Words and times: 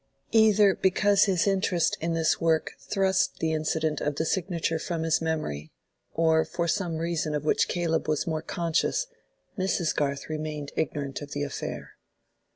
Either 0.31 0.73
because 0.73 1.25
his 1.25 1.45
interest 1.45 1.95
in 2.01 2.15
this 2.15 2.41
work 2.41 2.71
thrust 2.79 3.37
the 3.37 3.53
incident 3.53 4.01
of 4.01 4.15
the 4.15 4.25
signature 4.25 4.79
from 4.79 5.03
his 5.03 5.21
memory, 5.21 5.71
or 6.15 6.43
for 6.43 6.67
some 6.67 6.95
reason 6.97 7.35
of 7.35 7.45
which 7.45 7.67
Caleb 7.67 8.07
was 8.07 8.25
more 8.25 8.41
conscious, 8.41 9.05
Mrs. 9.59 9.95
Garth 9.95 10.27
remained 10.27 10.71
ignorant 10.75 11.21
of 11.21 11.33
the 11.33 11.43
affair. 11.43 11.97